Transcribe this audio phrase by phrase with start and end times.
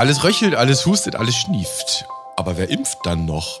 [0.00, 2.06] Alles röchelt, alles hustet, alles schnieft.
[2.34, 3.60] Aber wer impft dann noch?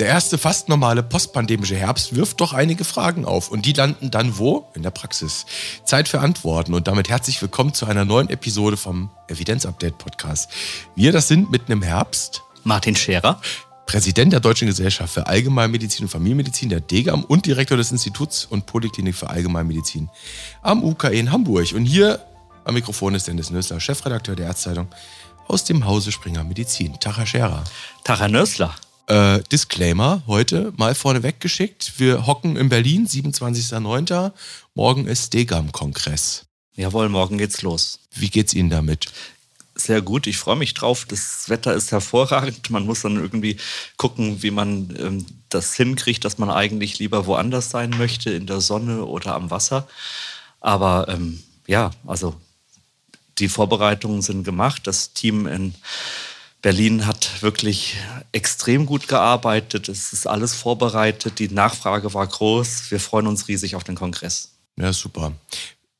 [0.00, 3.52] Der erste fast normale postpandemische Herbst wirft doch einige Fragen auf.
[3.52, 4.66] Und die landen dann wo?
[4.74, 5.46] In der Praxis.
[5.84, 6.74] Zeit für Antworten.
[6.74, 10.50] Und damit herzlich willkommen zu einer neuen Episode vom Evidenz-Update Podcast.
[10.96, 12.42] Wir, das sind mitten im Herbst.
[12.64, 13.40] Martin Scherer.
[13.86, 18.66] Präsident der Deutschen Gesellschaft für Allgemeinmedizin und Familienmedizin, der DGAM und Direktor des Instituts und
[18.66, 20.10] Poliklinik für Allgemeinmedizin
[20.62, 21.72] am UKE in Hamburg.
[21.74, 22.26] Und hier
[22.64, 24.88] am Mikrofon ist Dennis Nössler, Chefredakteur der Ärztzeitung
[25.48, 26.94] aus dem Hause Springer Medizin.
[27.02, 27.64] Herr Scherer.
[28.06, 28.74] Herr Nössler.
[29.08, 31.94] Äh, Disclaimer heute mal vorneweg geschickt.
[31.98, 34.32] Wir hocken in Berlin, 27.09.
[34.74, 36.46] Morgen ist DGAM-Kongress.
[36.74, 38.00] Jawohl, morgen geht's los.
[38.12, 39.06] Wie geht's Ihnen damit?
[39.76, 41.04] Sehr gut, ich freue mich drauf.
[41.04, 42.70] Das Wetter ist hervorragend.
[42.70, 43.58] Man muss dann irgendwie
[43.96, 48.60] gucken, wie man ähm, das hinkriegt, dass man eigentlich lieber woanders sein möchte, in der
[48.60, 49.86] Sonne oder am Wasser.
[50.60, 52.34] Aber ähm, ja, also
[53.38, 54.86] die Vorbereitungen sind gemacht.
[54.86, 55.74] Das Team in
[56.62, 57.96] Berlin hat wirklich
[58.32, 59.88] extrem gut gearbeitet.
[59.88, 61.38] Es ist alles vorbereitet.
[61.38, 62.90] Die Nachfrage war groß.
[62.90, 64.52] Wir freuen uns riesig auf den Kongress.
[64.76, 65.32] Ja, super.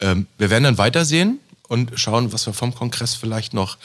[0.01, 3.78] Ähm, wir werden dann weitersehen und schauen, was wir vom Kongress vielleicht noch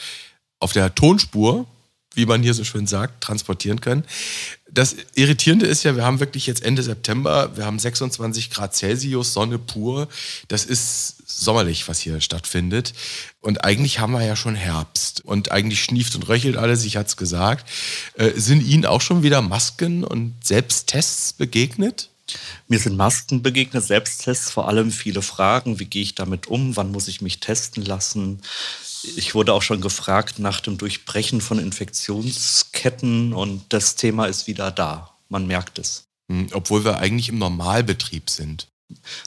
[0.58, 1.66] auf der Tonspur
[2.14, 4.04] wie man hier so schön sagt, transportieren können.
[4.70, 9.34] Das Irritierende ist ja, wir haben wirklich jetzt Ende September, wir haben 26 Grad Celsius,
[9.34, 10.08] Sonne pur.
[10.48, 12.94] Das ist sommerlich, was hier stattfindet.
[13.40, 15.22] Und eigentlich haben wir ja schon Herbst.
[15.24, 17.68] Und eigentlich schnieft und röchelt alles, ich hatte es gesagt.
[18.14, 22.08] Äh, sind Ihnen auch schon wieder Masken und Selbsttests begegnet?
[22.68, 25.78] Mir sind Masken begegnet, Selbsttests, vor allem viele Fragen.
[25.78, 26.76] Wie gehe ich damit um?
[26.76, 28.40] Wann muss ich mich testen lassen?
[29.04, 34.70] Ich wurde auch schon gefragt nach dem Durchbrechen von Infektionsketten und das Thema ist wieder
[34.70, 35.10] da.
[35.28, 36.04] Man merkt es.
[36.28, 38.68] Hm, obwohl wir eigentlich im Normalbetrieb sind.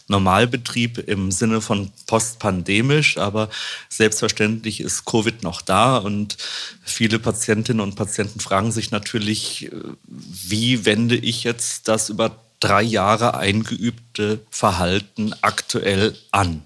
[0.07, 3.49] Normalbetrieb im Sinne von postpandemisch, aber
[3.89, 6.37] selbstverständlich ist Covid noch da und
[6.83, 9.71] viele Patientinnen und Patienten fragen sich natürlich,
[10.07, 16.63] wie wende ich jetzt das über drei Jahre eingeübte Verhalten aktuell an?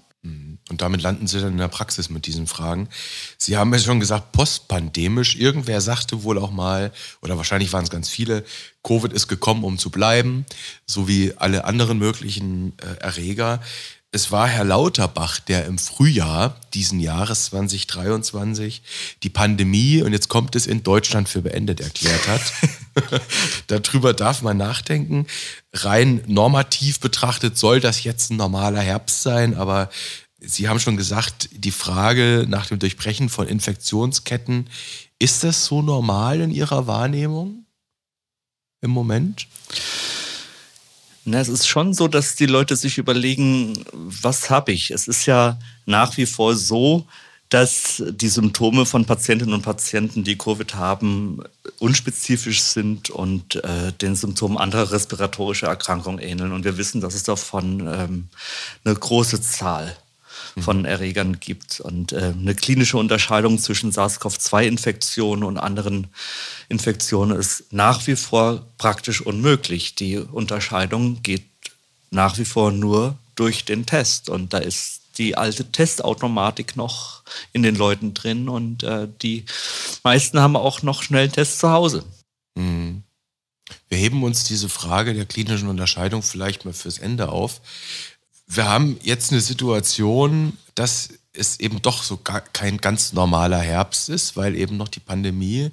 [0.70, 2.88] Und damit landen Sie dann in der Praxis mit diesen Fragen.
[3.36, 5.36] Sie haben ja schon gesagt, postpandemisch.
[5.36, 6.92] Irgendwer sagte wohl auch mal,
[7.22, 8.44] oder wahrscheinlich waren es ganz viele,
[8.82, 10.46] Covid ist gekommen, um zu bleiben,
[10.86, 13.60] so wie alle anderen möglichen äh, Erreger.
[14.12, 18.82] Es war Herr Lauterbach, der im Frühjahr diesen Jahres 2023
[19.22, 22.42] die Pandemie, und jetzt kommt es in Deutschland für beendet erklärt hat.
[23.68, 25.26] Darüber darf man nachdenken.
[25.72, 29.90] Rein normativ betrachtet soll das jetzt ein normaler Herbst sein, aber
[30.40, 34.68] Sie haben schon gesagt, die Frage nach dem Durchbrechen von Infektionsketten,
[35.18, 37.66] ist das so normal in Ihrer Wahrnehmung
[38.80, 39.46] im Moment?
[41.24, 44.90] Na, es ist schon so, dass die Leute sich überlegen, was habe ich?
[44.90, 47.06] Es ist ja nach wie vor so,
[47.50, 51.42] dass die Symptome von Patientinnen und Patienten, die Covid haben,
[51.80, 56.52] unspezifisch sind und äh, den Symptomen anderer respiratorischer Erkrankungen ähneln.
[56.52, 58.28] Und wir wissen, dass es davon ähm,
[58.84, 59.96] eine große Zahl
[60.58, 61.80] von Erregern gibt.
[61.80, 66.08] Und äh, eine klinische Unterscheidung zwischen SARS-CoV-2-Infektionen und anderen
[66.68, 69.94] Infektionen ist nach wie vor praktisch unmöglich.
[69.94, 71.44] Die Unterscheidung geht
[72.10, 74.28] nach wie vor nur durch den Test.
[74.28, 77.22] Und da ist die alte Testautomatik noch
[77.52, 79.44] in den Leuten drin und äh, die
[80.02, 82.04] meisten haben auch noch schnell Tests zu Hause.
[82.54, 83.02] Mhm.
[83.88, 87.60] Wir heben uns diese Frage der klinischen Unterscheidung vielleicht mal fürs Ende auf
[88.52, 94.08] wir haben jetzt eine Situation, dass es eben doch so gar kein ganz normaler Herbst
[94.08, 95.70] ist, weil eben noch die Pandemie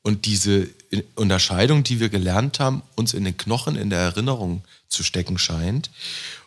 [0.00, 0.68] und diese
[1.14, 5.90] Unterscheidung, die wir gelernt haben, uns in den Knochen, in der Erinnerung zu stecken scheint.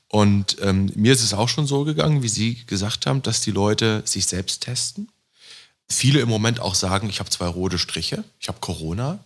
[0.08, 3.52] Und ähm, mir ist es auch schon so gegangen, wie Sie gesagt haben, dass die
[3.52, 5.10] Leute sich selbst testen.
[5.88, 9.24] Viele im Moment auch sagen, ich habe zwei rote Striche, ich habe Corona.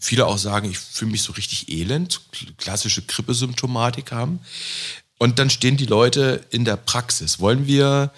[0.00, 2.20] Viele auch sagen, ich fühle mich so richtig elend,
[2.56, 4.40] klassische Grippesymptomatik haben.
[5.18, 7.40] Und dann stehen die Leute in der Praxis.
[7.40, 8.12] Wollen wir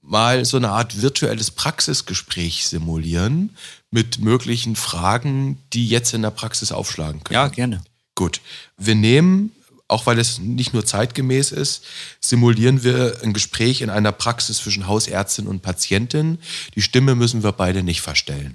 [0.00, 3.56] mal so eine Art virtuelles Praxisgespräch simulieren
[3.90, 7.34] mit möglichen Fragen, die jetzt in der Praxis aufschlagen können?
[7.34, 7.82] Ja, gerne.
[8.14, 8.40] Gut.
[8.76, 9.52] Wir nehmen,
[9.88, 11.84] auch weil es nicht nur zeitgemäß ist,
[12.20, 16.38] simulieren wir ein Gespräch in einer Praxis zwischen Hausärztin und Patientin.
[16.74, 18.54] Die Stimme müssen wir beide nicht verstellen.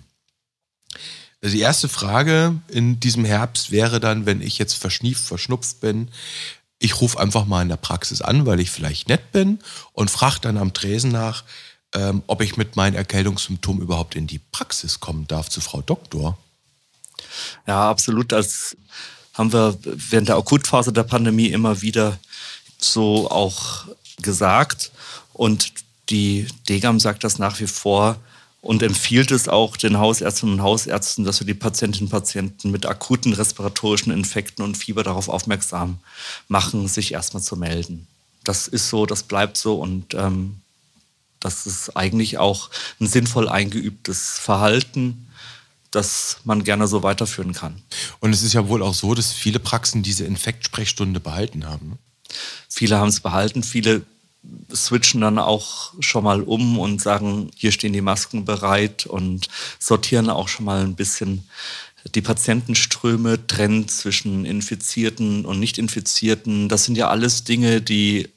[1.41, 6.09] Also die erste Frage in diesem Herbst wäre dann, wenn ich jetzt verschnieft, verschnupft bin,
[6.79, 9.59] ich rufe einfach mal in der Praxis an, weil ich vielleicht nett bin
[9.93, 11.43] und frage dann am Tresen nach,
[11.93, 16.37] ähm, ob ich mit meinen Erkältungssymptomen überhaupt in die Praxis kommen darf zu Frau Doktor.
[17.67, 18.31] Ja, absolut.
[18.31, 18.77] Das
[19.33, 22.17] haben wir während der Akutphase der Pandemie immer wieder
[22.77, 23.85] so auch
[24.21, 24.91] gesagt.
[25.33, 25.73] Und
[26.09, 28.17] die Degam sagt das nach wie vor.
[28.61, 32.85] Und empfiehlt es auch den Hausärztinnen und Hausärzten, dass wir die Patientinnen und Patienten mit
[32.85, 35.99] akuten respiratorischen Infekten und Fieber darauf aufmerksam
[36.47, 38.07] machen, sich erstmal zu melden.
[38.43, 40.61] Das ist so, das bleibt so und ähm,
[41.39, 42.69] das ist eigentlich auch
[42.99, 45.27] ein sinnvoll eingeübtes Verhalten,
[45.91, 47.81] das man gerne so weiterführen kann.
[48.19, 51.89] Und es ist ja wohl auch so, dass viele Praxen diese Infektsprechstunde behalten haben.
[51.91, 51.97] Ne?
[52.67, 54.03] Viele haben es behalten, viele
[54.73, 59.47] switchen dann auch schon mal um und sagen, hier stehen die Masken bereit und
[59.79, 61.43] sortieren auch schon mal ein bisschen
[62.15, 66.69] die Patientenströme, trennen zwischen Infizierten und Nicht-Infizierten.
[66.69, 68.29] Das sind ja alles Dinge, die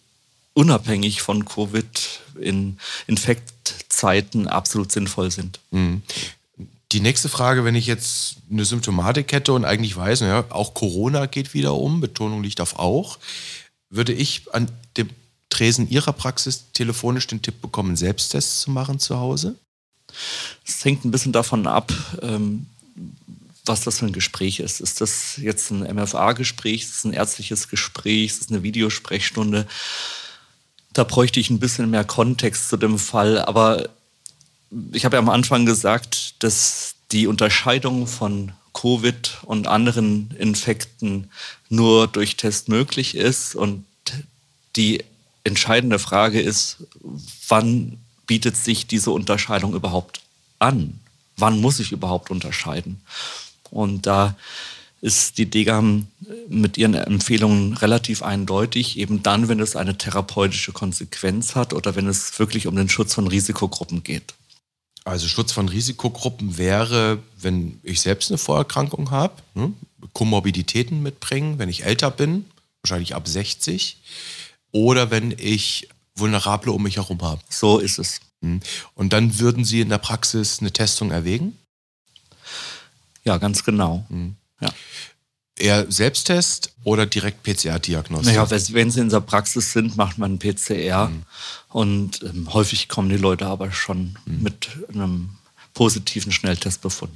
[0.54, 5.60] unabhängig von Covid in Infektzeiten absolut sinnvoll sind.
[5.70, 6.02] Mhm.
[6.90, 11.24] Die nächste Frage, wenn ich jetzt eine Symptomatik hätte und eigentlich weiß, ja, auch Corona
[11.24, 13.18] geht wieder um, Betonung liegt auf auch,
[13.88, 14.68] würde ich an
[14.98, 15.08] dem
[15.52, 19.54] Tresen Ihrer Praxis telefonisch den Tipp bekommen, Selbsttests zu machen zu Hause?
[20.66, 22.66] Es hängt ein bisschen davon ab, ähm,
[23.66, 24.80] was das für ein Gespräch ist.
[24.80, 26.82] Ist das jetzt ein MFA-Gespräch?
[26.82, 28.32] Ist es ein ärztliches Gespräch?
[28.32, 29.66] Ist es eine Videosprechstunde?
[30.94, 33.38] Da bräuchte ich ein bisschen mehr Kontext zu dem Fall.
[33.38, 33.90] Aber
[34.92, 41.30] ich habe ja am Anfang gesagt, dass die Unterscheidung von Covid und anderen Infekten
[41.68, 43.84] nur durch Test möglich ist und
[44.76, 45.04] die
[45.44, 46.78] entscheidende Frage ist,
[47.48, 50.20] wann bietet sich diese Unterscheidung überhaupt
[50.58, 51.00] an?
[51.36, 53.00] Wann muss ich überhaupt unterscheiden?
[53.70, 54.36] Und da
[55.00, 56.06] ist die DGAM
[56.48, 62.06] mit ihren Empfehlungen relativ eindeutig, eben dann, wenn es eine therapeutische Konsequenz hat oder wenn
[62.06, 64.34] es wirklich um den Schutz von Risikogruppen geht.
[65.04, 69.72] Also Schutz von Risikogruppen wäre, wenn ich selbst eine Vorerkrankung habe, ne,
[70.12, 72.44] Komorbiditäten mitbringen, wenn ich älter bin,
[72.82, 73.96] wahrscheinlich ab 60
[74.72, 77.40] oder wenn ich Vulnerable um mich herum habe.
[77.48, 78.20] So ist es.
[78.42, 78.60] Hm.
[78.94, 81.56] Und dann würden Sie in der Praxis eine Testung erwägen?
[83.24, 84.04] Ja, ganz genau.
[84.08, 84.36] Mhm.
[84.60, 84.72] Ja.
[85.56, 88.34] Eher Selbsttest oder direkt PCR-Diagnostik?
[88.34, 91.08] Naja, wenn Sie in der Praxis sind, macht man PCR.
[91.08, 91.22] Mhm.
[91.68, 94.42] Und ähm, häufig kommen die Leute aber schon mhm.
[94.42, 95.30] mit einem
[95.74, 97.12] positiven Schnelltestbefund.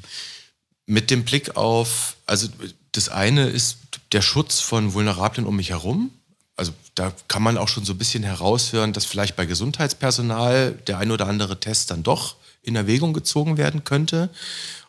[0.87, 2.49] Mit dem Blick auf, also
[2.93, 3.79] das eine ist
[4.13, 6.11] der Schutz von Vulnerablen um mich herum
[6.57, 10.99] also da kann man auch schon so ein bisschen heraushören, dass vielleicht bei Gesundheitspersonal der
[10.99, 14.31] ein oder andere Test dann doch in Erwägung gezogen werden könnte.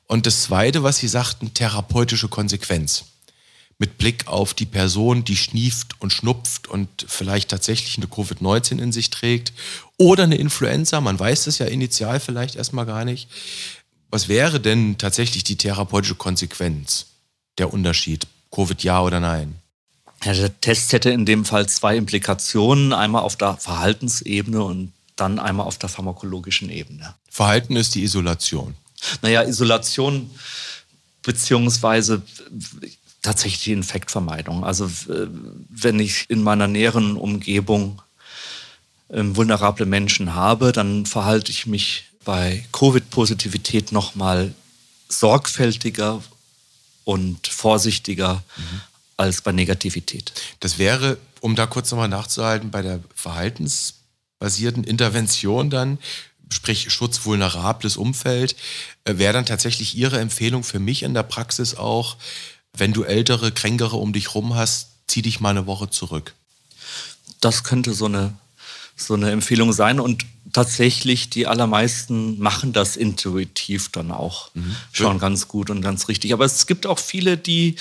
[0.07, 3.05] Und das Zweite, was Sie sagten, therapeutische Konsequenz.
[3.79, 8.91] Mit Blick auf die Person, die schnieft und schnupft und vielleicht tatsächlich eine Covid-19 in
[8.91, 9.53] sich trägt
[9.97, 13.29] oder eine Influenza, man weiß das ja initial vielleicht erstmal gar nicht.
[14.09, 17.07] Was wäre denn tatsächlich die therapeutische Konsequenz?
[17.59, 19.55] Der Unterschied, Covid ja oder nein?
[20.23, 25.39] Ja, der Test hätte in dem Fall zwei Implikationen, einmal auf der Verhaltensebene und dann
[25.39, 27.13] einmal auf der pharmakologischen Ebene.
[27.29, 28.75] Verhalten ist die Isolation.
[29.21, 30.29] Naja, Isolation
[31.21, 32.21] beziehungsweise
[33.21, 34.63] tatsächlich die Infektvermeidung.
[34.63, 34.89] Also
[35.69, 38.01] wenn ich in meiner näheren Umgebung
[39.09, 44.53] ähm, vulnerable Menschen habe, dann verhalte ich mich bei Covid-Positivität nochmal
[45.09, 46.23] sorgfältiger
[47.05, 48.81] und vorsichtiger, mhm
[49.17, 50.31] als bei Negativität.
[50.59, 55.97] Das wäre, um da kurz nochmal nachzuhalten, bei der verhaltensbasierten Intervention dann,
[56.51, 58.55] sprich Schutz vulnerables Umfeld,
[59.03, 62.17] äh, wäre dann tatsächlich Ihre Empfehlung für mich in der Praxis auch,
[62.73, 66.35] wenn du ältere, kränkere um dich rum hast, zieh dich mal eine Woche zurück.
[67.41, 68.33] Das könnte so eine,
[68.95, 70.25] so eine Empfehlung sein und
[70.57, 74.75] tatsächlich die allermeisten machen das intuitiv dann auch mhm.
[74.91, 76.33] schon ganz gut und ganz richtig.
[76.33, 77.75] Aber es gibt auch viele, die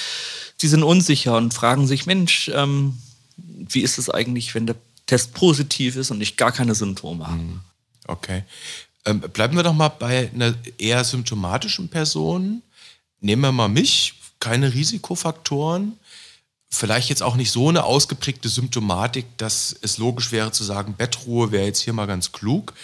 [0.61, 2.99] die sind unsicher und fragen sich, Mensch, ähm,
[3.39, 7.39] wie ist es eigentlich, wenn der Test positiv ist und ich gar keine Symptome habe?
[7.39, 7.61] Mhm.
[8.09, 8.45] Okay.
[9.07, 12.61] Ähm, bleiben wir doch mal bei einer eher symptomatischen Person.
[13.21, 15.95] Nehmen wir mal mich, keine Risikofaktoren.
[16.77, 21.51] Vielleicht jetzt auch nicht so eine ausgeprägte Symptomatik, dass es logisch wäre zu sagen, Bettruhe
[21.51, 22.75] wäre jetzt hier mal ganz klug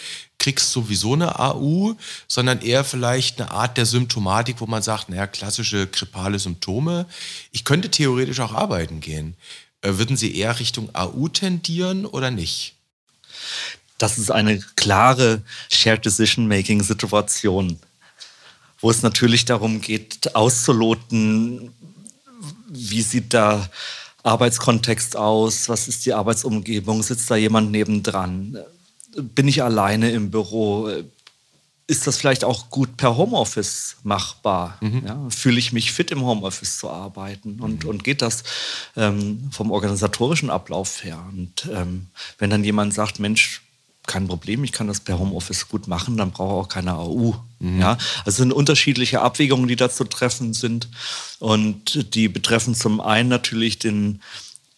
[0.43, 1.95] kriegst sowieso eine AU,
[2.27, 7.05] sondern eher vielleicht eine Art der Symptomatik, wo man sagt, naja, klassische grippale Symptome.
[7.53, 9.35] Ich könnte theoretisch auch arbeiten gehen.
[9.81, 12.75] Äh, würden Sie eher Richtung AU tendieren oder nicht?
[13.97, 17.79] Das ist eine klare Shared Decision-Making-Situation,
[18.81, 21.71] wo es natürlich darum geht, auszuloten,
[22.67, 23.69] wie sieht der
[24.23, 28.57] Arbeitskontext aus, was ist die Arbeitsumgebung, sitzt da jemand nebendran,
[29.15, 30.89] bin ich alleine im Büro?
[31.85, 34.77] Ist das vielleicht auch gut per Homeoffice machbar?
[34.81, 35.03] Mhm.
[35.05, 37.59] Ja, fühle ich mich fit im Homeoffice zu arbeiten?
[37.59, 37.89] Und, mhm.
[37.89, 38.43] und geht das
[38.95, 41.23] ähm, vom organisatorischen Ablauf her?
[41.31, 42.07] Und ähm,
[42.37, 43.62] wenn dann jemand sagt, Mensch,
[44.05, 47.35] kein Problem, ich kann das per Homeoffice gut machen, dann brauche ich auch keine AU.
[47.59, 47.79] Mhm.
[47.79, 50.89] Ja, also es sind unterschiedliche Abwägungen, die da zu treffen sind.
[51.39, 54.21] Und die betreffen zum einen natürlich den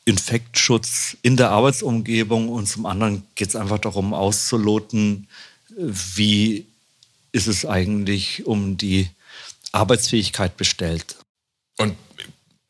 [0.06, 5.28] Infektschutz in der Arbeitsumgebung und zum anderen geht es einfach darum auszuloten,
[5.76, 6.68] wie
[7.32, 9.10] ist es eigentlich um die
[9.72, 11.18] Arbeitsfähigkeit bestellt.
[11.78, 11.96] Und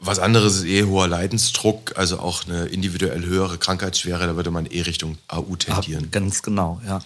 [0.05, 4.65] was anderes ist eh hoher Leidensdruck, also auch eine individuell höhere Krankheitsschwere, da würde man
[4.65, 6.11] eh Richtung AU tendieren.
[6.11, 7.01] ganz genau, ja.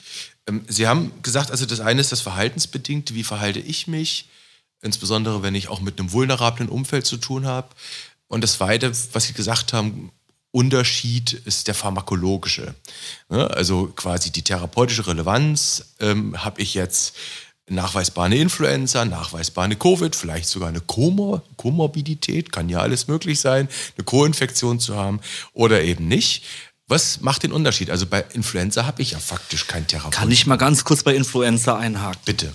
[0.47, 4.29] Ähm, Sie haben gesagt, also das eine ist das Verhaltensbedingte, wie verhalte ich mich,
[4.81, 7.69] insbesondere wenn ich auch mit einem vulnerablen Umfeld zu tun habe.
[8.27, 10.11] Und das zweite, was Sie gesagt haben,
[10.51, 12.73] Unterschied ist der pharmakologische.
[13.29, 13.49] Ne?
[13.51, 15.93] Also quasi die therapeutische Relevanz.
[15.99, 17.15] Ähm, habe ich jetzt
[17.71, 23.39] nachweisbar eine Influenza, nachweisbar eine Covid, vielleicht sogar eine Komor Komorbidität, kann ja alles möglich
[23.39, 25.19] sein, eine Co-Infektion zu haben
[25.53, 26.43] oder eben nicht.
[26.87, 27.91] Was macht den Unterschied?
[27.91, 30.13] Also bei Influenza habe ich ja faktisch kein Therapeut.
[30.13, 32.21] Kann ich mal ganz kurz bei Influenza einhaken?
[32.25, 32.53] Bitte.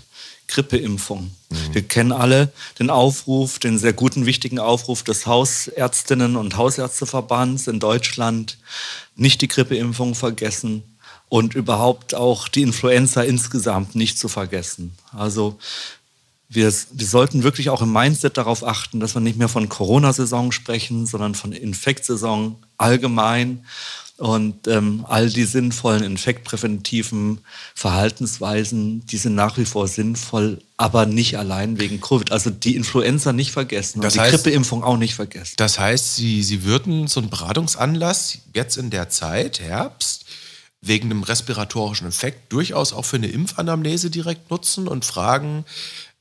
[0.49, 1.31] Grippeimpfung.
[1.51, 1.57] Mhm.
[1.73, 7.81] Wir kennen alle den Aufruf, den sehr guten, wichtigen Aufruf des Hausärztinnen und Hausärzteverbands in
[7.81, 8.59] Deutschland,
[9.17, 10.83] nicht die Grippeimpfung vergessen
[11.35, 14.93] und überhaupt auch die Influenza insgesamt nicht zu vergessen.
[15.11, 15.59] Also
[16.49, 20.53] wir, wir sollten wirklich auch im Mindset darauf achten, dass wir nicht mehr von Corona-Saison
[20.53, 23.65] sprechen, sondern von Infektsaison allgemein
[24.17, 27.41] und ähm, all die sinnvollen infektpräventiven
[27.75, 32.31] Verhaltensweisen, die sind nach wie vor sinnvoll, aber nicht allein wegen Covid.
[32.31, 35.55] Also die Influenza nicht vergessen das und heißt, die Grippeimpfung auch nicht vergessen.
[35.57, 40.24] Das heißt, Sie, Sie würden so einen Beratungsanlass jetzt in der Zeit, Herbst,
[40.87, 45.65] wegen einem respiratorischen Infekt durchaus auch für eine Impfanamnese direkt nutzen und fragen,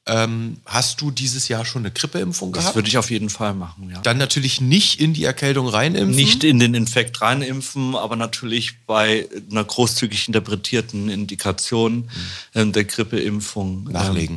[0.05, 2.70] ähm, hast du dieses Jahr schon eine Grippeimpfung gehabt?
[2.70, 4.01] Das würde ich auf jeden Fall machen, ja.
[4.01, 6.15] Dann natürlich nicht in die Erkältung reinimpfen?
[6.15, 12.10] Nicht in den Infekt reinimpfen, aber natürlich bei einer großzügig interpretierten Indikation
[12.53, 12.74] mhm.
[12.74, 13.86] der Grippeimpfung.
[13.88, 14.36] Ähm, Nachlegen.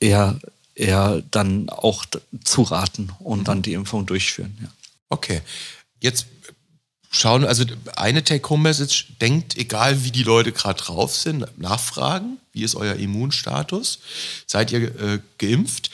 [0.00, 0.38] Ähm, eher,
[0.76, 2.04] eher dann auch
[2.44, 3.44] zuraten und mhm.
[3.44, 4.68] dann die Impfung durchführen, ja.
[5.08, 5.40] Okay.
[6.00, 6.26] Jetzt
[7.10, 7.64] schauen, also
[7.96, 14.00] eine Take-Home-Message, denkt, egal wie die Leute gerade drauf sind, nachfragen, wie ist euer Immunstatus,
[14.46, 15.90] seid ihr äh, geimpft?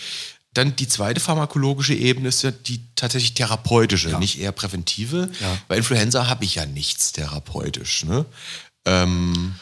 [0.55, 4.19] Dann die zweite pharmakologische Ebene ist ja die tatsächlich therapeutische, ja.
[4.19, 5.31] nicht eher präventive.
[5.41, 5.59] Ja.
[5.67, 8.05] Bei Influenza habe ich ja nichts therapeutisch.
[8.05, 8.27] Ne?
[8.85, 9.55] Ähm,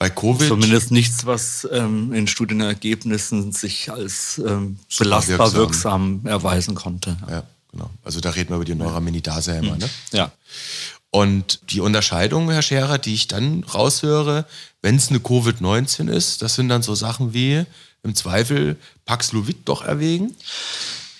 [0.00, 0.48] bei Covid.
[0.48, 6.24] Zumindest nichts, was ähm, in Studienergebnissen sich als ähm, belastbar wirksam.
[6.24, 6.26] wirksam.
[6.26, 7.16] erweisen konnte.
[7.28, 7.90] Ja genau.
[8.04, 9.88] Also da reden wir über die Neuraminidase-Hämmer, ne?
[10.12, 10.32] Ja.
[11.10, 14.44] Und die Unterscheidung, Herr Scherer, die ich dann raushöre,
[14.80, 17.64] wenn es eine Covid-19 ist, das sind dann so Sachen wie
[18.02, 20.34] im Zweifel Paxlovid doch erwägen?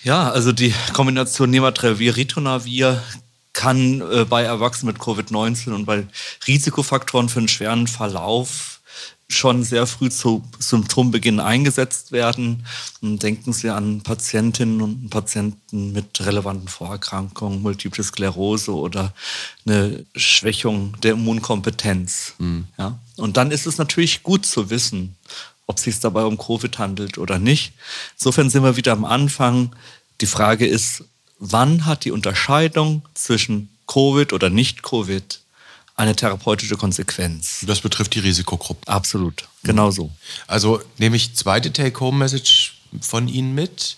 [0.03, 3.03] Ja, also die Kombination Nematrelvir, Ritonavir
[3.53, 6.07] kann äh, bei Erwachsenen mit Covid-19 und bei
[6.47, 8.70] Risikofaktoren für einen schweren Verlauf
[9.33, 12.65] schon sehr früh zu Symptombeginn eingesetzt werden.
[13.01, 19.13] Denken Sie an Patientinnen und Patienten mit relevanten Vorerkrankungen, Multiple Sklerose oder
[19.65, 22.33] eine Schwächung der Immunkompetenz.
[22.37, 22.65] Mhm.
[22.77, 22.99] Ja?
[23.17, 25.15] Und dann ist es natürlich gut zu wissen,
[25.67, 27.73] ob es sich dabei um Covid handelt oder nicht.
[28.17, 29.75] Insofern sind wir wieder am Anfang.
[30.19, 31.03] Die Frage ist,
[31.39, 35.40] wann hat die Unterscheidung zwischen Covid oder Nicht-Covid
[36.01, 37.63] eine therapeutische Konsequenz.
[37.67, 38.87] Das betrifft die Risikogruppe.
[38.87, 40.09] Absolut, genau so.
[40.47, 43.97] Also nehme ich zweite Take-Home-Message von Ihnen mit.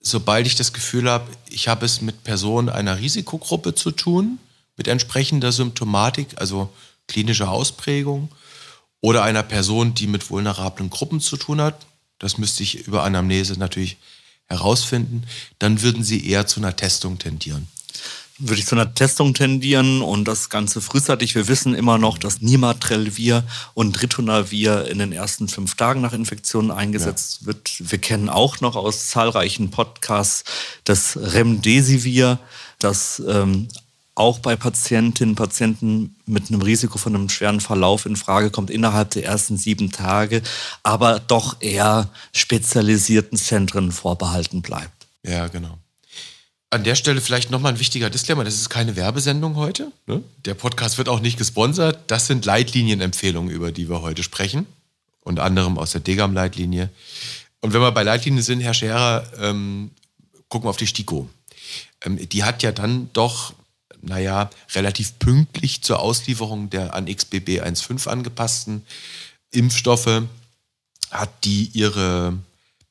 [0.00, 4.38] Sobald ich das Gefühl habe, ich habe es mit Personen einer Risikogruppe zu tun,
[4.76, 6.70] mit entsprechender Symptomatik, also
[7.08, 8.28] klinischer Ausprägung,
[9.00, 11.86] oder einer Person, die mit vulnerablen Gruppen zu tun hat,
[12.18, 13.96] das müsste ich über Anamnese natürlich
[14.46, 15.24] herausfinden,
[15.58, 17.68] dann würden Sie eher zu einer Testung tendieren
[18.38, 21.34] würde ich zu einer Testung tendieren und das Ganze frühzeitig.
[21.34, 26.70] Wir wissen immer noch, dass Nimatrelvir und Ritonavir in den ersten fünf Tagen nach Infektionen
[26.70, 27.46] eingesetzt ja.
[27.48, 27.72] wird.
[27.78, 30.44] Wir kennen auch noch aus zahlreichen Podcasts
[30.84, 32.38] das Remdesivir,
[32.78, 33.68] das ähm,
[34.14, 38.70] auch bei Patientinnen und Patienten mit einem Risiko von einem schweren Verlauf in Frage kommt
[38.70, 40.42] innerhalb der ersten sieben Tage,
[40.82, 45.06] aber doch eher spezialisierten Zentren vorbehalten bleibt.
[45.22, 45.78] Ja, genau.
[46.72, 48.44] An der Stelle vielleicht nochmal ein wichtiger Disclaimer.
[48.44, 49.92] Das ist keine Werbesendung heute.
[50.06, 50.22] Ne?
[50.46, 51.98] Der Podcast wird auch nicht gesponsert.
[52.06, 54.64] Das sind Leitlinienempfehlungen, über die wir heute sprechen.
[55.20, 56.88] Unter anderem aus der Degam-Leitlinie.
[57.60, 59.90] Und wenn wir bei Leitlinien sind, Herr Scherer, ähm,
[60.48, 61.28] gucken wir auf die STIKO.
[62.06, 63.52] Ähm, die hat ja dann doch,
[64.00, 68.86] naja, relativ pünktlich zur Auslieferung der an XBB 1.5 angepassten
[69.50, 70.22] Impfstoffe,
[71.10, 72.38] hat die ihre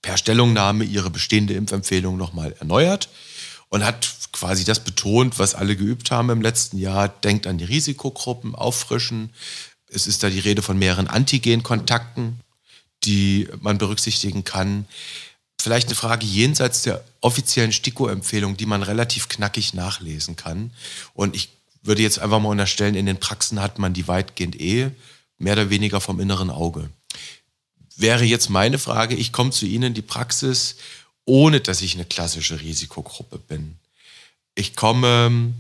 [0.04, 3.10] per Stellungnahme ihre bestehende Impfempfehlung nochmal erneuert
[3.72, 7.08] und hat quasi das betont, was alle geübt haben im letzten Jahr.
[7.08, 9.32] Denkt an die Risikogruppen, auffrischen,
[9.88, 12.40] Es ist da die Rede von mehreren Antigenkontakten,
[13.04, 14.86] die man berücksichtigen kann.
[15.60, 20.72] Vielleicht eine Frage jenseits der offiziellen STIKO-Empfehlung, die man relativ knackig nachlesen kann.
[21.13, 21.50] Und ich
[21.82, 24.92] würde jetzt einfach mal unterstellen, in den Praxen hat man die weitgehend eh
[25.38, 26.90] mehr oder weniger vom inneren Auge.
[27.96, 30.75] Wäre jetzt meine Frage, ich komme zu Ihnen in die Praxis,
[31.25, 33.78] ohne dass ich eine klassische Risikogruppe bin.
[34.56, 35.54] Ich komme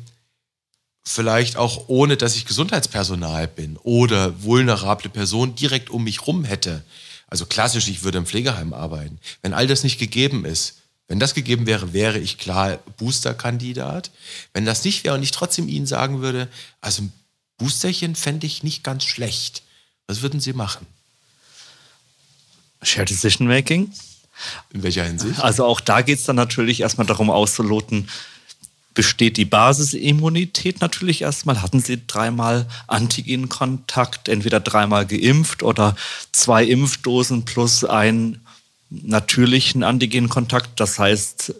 [1.03, 6.83] vielleicht auch ohne, dass ich Gesundheitspersonal bin oder vulnerable Personen direkt um mich rum hätte.
[7.27, 9.19] Also klassisch, ich würde im Pflegeheim arbeiten.
[9.41, 10.77] Wenn all das nicht gegeben ist,
[11.07, 14.11] wenn das gegeben wäre, wäre ich klar Booster-Kandidat.
[14.53, 16.47] Wenn das nicht wäre und ich trotzdem Ihnen sagen würde,
[16.79, 17.13] also ein
[17.57, 19.63] Boosterchen fände ich nicht ganz schlecht,
[20.07, 20.87] was würden Sie machen?
[22.81, 23.91] Shared Decision Making.
[24.73, 25.39] In welcher Hinsicht?
[25.39, 28.07] Also auch da geht es dann natürlich erstmal darum auszuloten,
[28.93, 31.61] besteht die Basisimmunität natürlich erstmal.
[31.61, 35.95] Hatten Sie dreimal Antigenkontakt, entweder dreimal geimpft oder
[36.31, 38.45] zwei Impfdosen plus einen
[38.89, 41.53] natürlichen Antigenkontakt, das heißt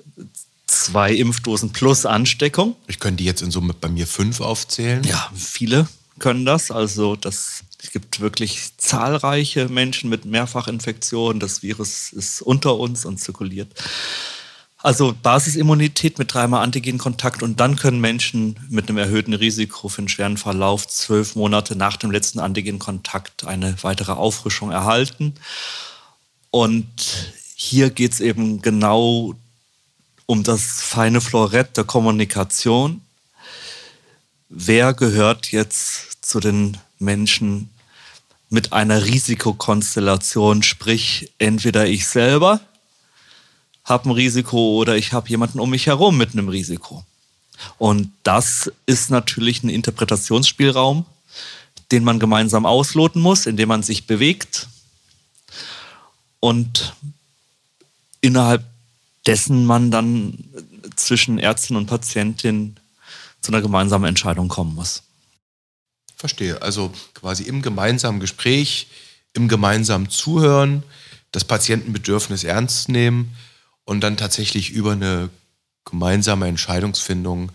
[0.67, 2.75] zwei Impfdosen plus Ansteckung.
[2.87, 5.03] Ich könnte die jetzt in Summe bei mir fünf aufzählen.
[5.03, 5.87] Ja, viele
[6.19, 6.71] können das.
[6.71, 11.39] Also das, es gibt wirklich zahlreiche Menschen mit Mehrfachinfektionen.
[11.39, 13.73] Das Virus ist unter uns und zirkuliert.
[14.77, 20.09] Also Basisimmunität mit dreimal Antigenkontakt und dann können Menschen mit einem erhöhten Risiko für einen
[20.09, 25.33] schweren Verlauf zwölf Monate nach dem letzten Antigenkontakt eine weitere Auffrischung erhalten.
[26.51, 29.35] Und hier geht es eben genau
[30.27, 33.01] um das feine Florett der Kommunikation.
[34.49, 37.69] Wer gehört jetzt zu den Menschen
[38.49, 42.59] mit einer Risikokonstellation, sprich entweder ich selber,
[43.83, 47.05] habe ein Risiko oder ich habe jemanden um mich herum mit einem Risiko.
[47.77, 51.05] Und das ist natürlich ein Interpretationsspielraum,
[51.91, 54.67] den man gemeinsam ausloten muss, indem man sich bewegt
[56.39, 56.93] und
[58.21, 58.65] innerhalb
[59.25, 60.37] dessen man dann
[60.95, 62.75] zwischen Ärztin und Patientin
[63.41, 65.03] zu einer gemeinsamen Entscheidung kommen muss.
[66.21, 66.61] Verstehe.
[66.61, 68.87] Also quasi im gemeinsamen Gespräch,
[69.33, 70.83] im gemeinsamen Zuhören,
[71.31, 73.35] das Patientenbedürfnis ernst nehmen
[73.85, 75.29] und dann tatsächlich über eine
[75.83, 77.51] gemeinsame Entscheidungsfindung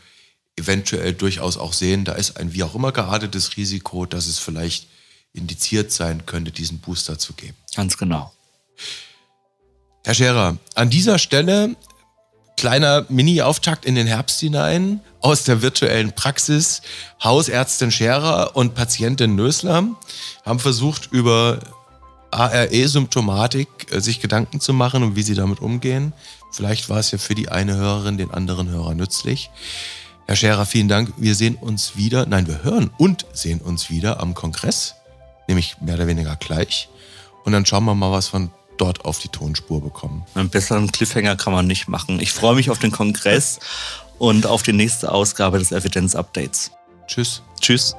[0.57, 4.89] eventuell durchaus auch sehen, da ist ein wie auch immer geartetes Risiko, dass es vielleicht
[5.33, 7.57] indiziert sein könnte, diesen Booster zu geben.
[7.77, 8.33] Ganz genau.
[10.05, 11.77] Herr Scherer, an dieser Stelle
[12.57, 16.83] kleiner Mini-Auftakt in den Herbst hinein aus der virtuellen Praxis.
[17.23, 19.85] Hausärztin Scherer und Patientin Nösler
[20.45, 21.61] haben versucht, über
[22.31, 26.13] ARE-Symptomatik äh, sich Gedanken zu machen und wie sie damit umgehen.
[26.53, 29.51] Vielleicht war es ja für die eine Hörerin, den anderen Hörer nützlich.
[30.27, 31.13] Herr Scherer, vielen Dank.
[31.17, 34.95] Wir sehen uns wieder, nein, wir hören und sehen uns wieder am Kongress,
[35.47, 36.89] nämlich mehr oder weniger gleich.
[37.45, 40.25] Und dann schauen wir mal, was von dort auf die Tonspur bekommen.
[40.35, 42.21] Einen besseren Cliffhanger kann man nicht machen.
[42.21, 43.59] Ich freue mich auf den Kongress
[44.19, 46.73] und auf die nächste Ausgabe des Evidenz-Updates.
[47.07, 47.43] Tschüss.
[47.61, 47.97] Tschüss.